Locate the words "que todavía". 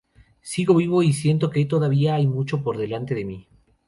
1.51-2.15